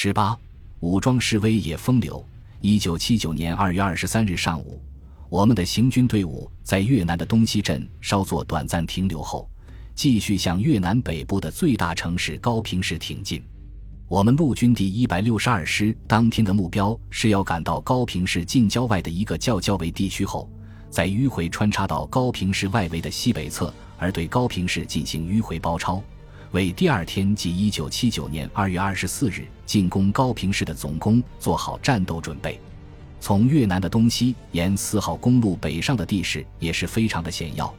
[0.00, 0.38] 十八，
[0.78, 2.24] 武装示威也风流。
[2.60, 4.80] 一九七九年二月二十三日上午，
[5.28, 9.50] 我们的行军队伍在越南的东西镇稍作短暂停留后，
[9.96, 13.42] 继续向越南北部的最大城市高平市挺进。
[14.06, 20.48] 我们陆军第一百六十二师当天的目标是要赶到高平市近郊外的一个较郊围地区后，
[20.88, 26.00] 在迂回穿插到高平市外围的西北侧，而对高平市进行迂回包抄，
[26.52, 32.58] 为第二天即一九七九年二月二十四日进攻高平市的总攻做好战斗准备。
[33.20, 37.72] 从越南的东西沿四号公路北上的地势也是非常的险要，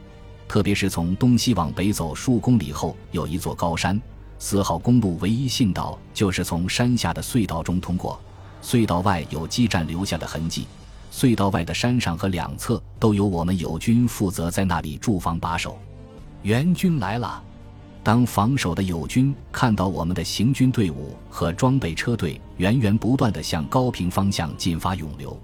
[0.46, 4.00] 特别是从东西往北走数公里后，有一座高山。
[4.38, 8.20] 四号公路唯一信道就是从山下的隧道中通过，
[8.62, 10.66] 隧道外有激战留下的痕迹。
[11.12, 15.76] 隧道外的山上和两侧都有我们友军负责在那里驻防把守。
[16.42, 17.42] 援军来了，
[18.02, 25.38] 当防守的友军看到我们的行军队伍和装备车队源源不断地向高平方向进发涌流，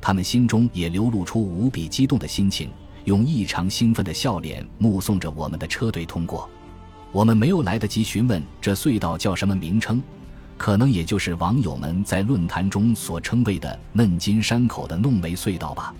[0.00, 2.70] 他们心中也流露出无比激动的心情，
[3.06, 6.48] 用异常兴奋的笑脸目送着我们的车队通过。
[7.10, 10.00] 我们没有来得及询问这隧道叫什么名称，
[10.56, 15.92] 可能也就是网友们在论坛中所称谓的“嫩金山口的弄梅隧道”吧。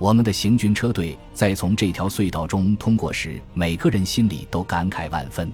[0.00, 5.52] 我们的行军车队在从这条隧道中通过时，每个人心里都感慨万分：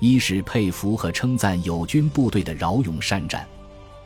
[0.00, 3.48] 一是佩服和称赞友军部队的骁勇善战，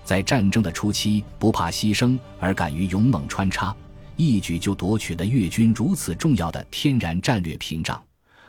[0.04, 3.74] 在战争的初期不怕牺牲而敢于勇猛穿插，
[4.14, 8.00] 一举就夺取了越军如此重要的天然战略屏障。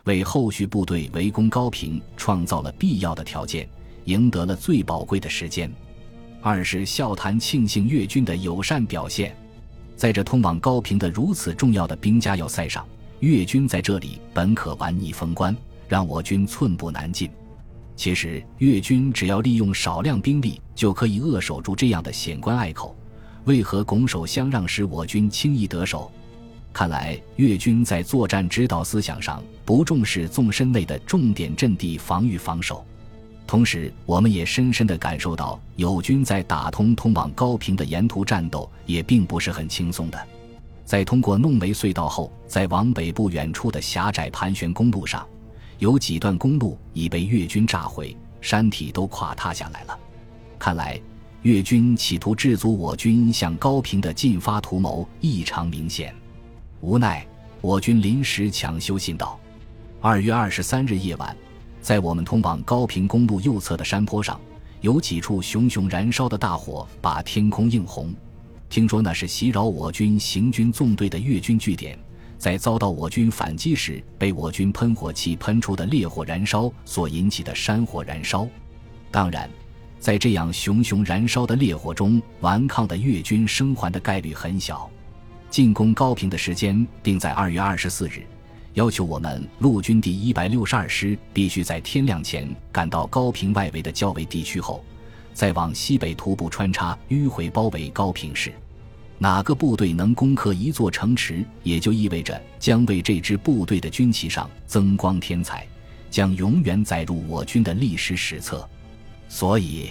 [0.04, 3.68] 为后续部队围攻高平创造了必要的条件，
[4.04, 5.74] 赢得了最宝贵的时间。
[6.40, 9.36] 二是笑谈庆幸越军的友善表现，
[9.96, 12.86] 在这通往高平的如此重要的兵家要塞上，
[13.20, 15.56] 越军在这里本可玩逆封关，
[15.88, 17.30] 让我军寸步难进。
[17.96, 22.94] 其实越军只要利用少量兵力就可以扼守住这样的险关隘口，
[23.46, 26.12] 为何拱手相让，使我军轻易得手？
[26.74, 32.86] 看来越军在作战指导思想上不重视纵深内的重点阵地防御防守，
[33.48, 40.28] 同时我们也深深地感受到友军在打通通往高平的沿途战斗也并不是很轻松的。
[40.84, 45.26] 在通过弄梅隧道后，在往北部远处的狭窄盘旋公路上，
[45.80, 49.98] 有几段公路已被越军炸毁，山体都垮塌下来了。
[50.58, 51.00] 看来
[51.44, 56.14] 越军企图制阻我军向高平的进发图谋异常明显。
[56.82, 57.26] 无奈，
[57.62, 59.40] 我军临时抢修信道。
[60.02, 61.36] 二月二十三日夜晚，
[61.86, 64.42] 在我们通往高平公路右侧的山坡上，
[64.82, 68.12] 有几处熊熊燃烧的大火，把天空映红。
[68.68, 71.96] 听说那是袭扰我军行军纵队的越军据点，
[72.40, 78.48] 在遭到我军反击时，被我军喷火器喷出的烈火燃烧所引起的山火燃烧。
[79.12, 79.48] 当然，
[80.00, 84.90] 在这样熊熊燃烧的烈火中，顽抗的越军生还的概率很小。
[85.52, 88.26] 进攻高平的时间定在二月二十四日，
[88.76, 94.84] 要求我们陆军第一百六十二师必须在天亮前赶到高平外围的较围地区后，
[95.34, 98.54] 再往西北徒步穿插迂回包围高平市。
[99.18, 105.66] 哪个部队能攻克一座城池，也就意味着将为这支部队的军旗上增光添彩，
[106.12, 108.68] 将永远载入我军的历史史册。
[109.30, 109.90] 所以。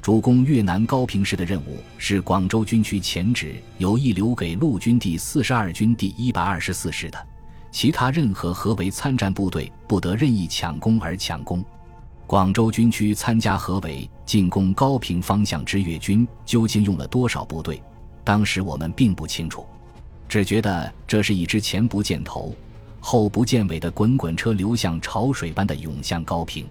[0.00, 7.26] 主攻越南高平市的任务是广州军区前指有意留给陆军第四十二军第一百二十四师的，
[7.70, 11.64] 其他任何合围参战部队不得任意抢攻而抢攻。
[12.26, 17.82] 广州军区参加合围进攻高平方向之越军究竟用了多少部队？
[18.24, 19.64] 当时我们并不清楚，
[20.28, 22.54] 只觉得这是一支前不见头、
[23.00, 26.66] 后不见尾的滚滚车流向潮水般的涌向高平。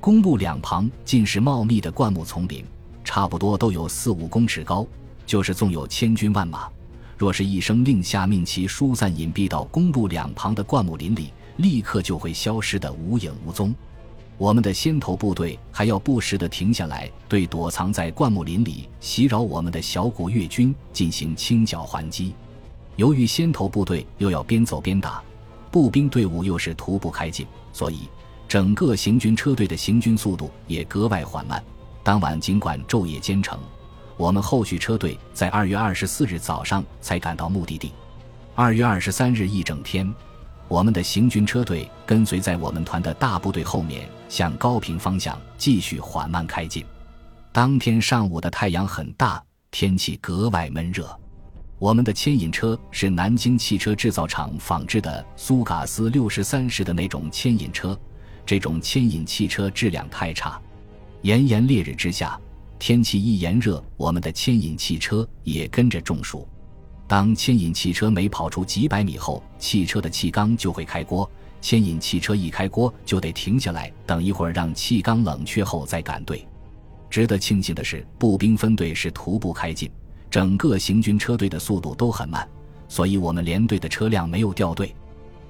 [0.00, 2.64] 公路两旁尽是茂密的灌木丛林，
[3.02, 4.86] 差不多都有四五公尺高。
[5.26, 6.68] 就是纵有千军万马，
[7.16, 13.74] 若是一声令下，命其疏散隐蔽到公路两旁的灌木林里，立刻就会消失得无影无踪。
[14.36, 22.34] 我们的先头部队还要不时地停下来，对躲藏在灌木林里袭扰我们的小股越军进行清剿还击。
[22.96, 25.22] 由于先头部队又要边走边打，
[25.70, 28.08] 步兵队伍又是徒步开进，所以。
[28.46, 31.60] 整个行军车队的行军速度也格外缓慢。
[32.04, 33.58] 当晚尽管昼夜兼程，
[34.16, 37.92] 我们后续车队在二月二十四日早上才赶到目的地。
[38.54, 40.12] 二月二十三日一整天，
[40.68, 46.84] 我们的行军车队跟随在我们团的大部队后面，向高平方向继续缓慢开进。
[47.50, 51.08] 当天上午的太阳很大，天气格外闷热。
[51.80, 57.98] 我们的牵引车是南京汽车制造厂仿制的苏嘎斯六十三式的那种牵引车。
[58.46, 60.60] 这种牵引汽车质量太差，
[61.22, 62.38] 炎炎烈日之下，
[62.78, 66.46] 天气一炎热，我们的牵引汽车也跟着中暑。
[67.06, 71.28] 当牵引汽车每跑出几百米后，汽车的气缸就会开锅。
[71.60, 76.46] 牵引汽车一开锅，就得停下来，等一会儿让气缸冷却后再赶队。
[77.08, 79.90] 值得庆幸的是，步兵分队是徒步开进，
[80.28, 82.46] 整个行军车队的速度都很慢，
[82.86, 84.94] 所以我们连队的车辆没有掉队。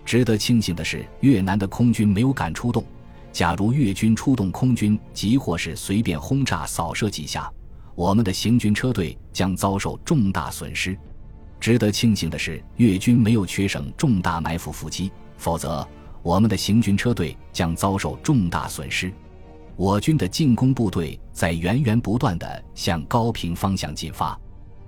[0.04, 2.84] 值得庆幸的是，越南的空军没有敢出动。
[3.34, 7.52] 假如越军出动空军，即或是随便轰炸扫射几下，
[7.96, 10.96] 我们的行军车队将遭受重大损失。
[11.58, 15.84] 值得庆幸的是，越军没有缺省重大埋伏伏击，否则
[16.22, 19.12] 我们的行军车队将遭受重大损失。
[19.74, 24.38] 我军的进攻部队在源源不断地向高平方向进发，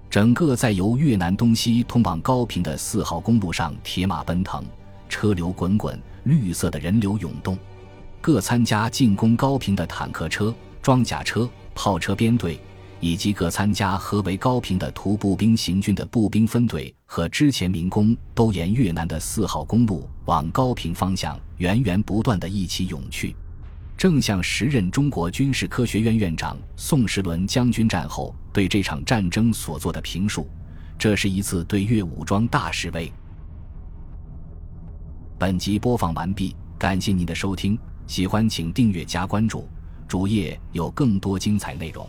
[0.08, 4.64] 整个在由越南东西通往高平的四号公路上，铁马奔腾，
[5.08, 7.58] 车流滚滚，绿色的人流涌动。
[8.26, 10.52] 各参加进攻高平的坦克车、
[10.82, 12.58] 装甲车、炮车编队。
[12.98, 23.36] 以及各参加合围高平的徒步兵行军的步兵分队和之前民工，都沿越南的四号公路往高平方向源源不断地一起涌去。
[23.96, 30.48] 正像时任中国军事科学院院长宋时轮将军战后对这场战争所做的评述，
[30.98, 33.12] 这是一次对越武装大示威。
[35.38, 39.68] 本集播放完毕，感谢您的收听，喜欢请订阅加关注，
[40.06, 42.08] 主页有更多精彩内容。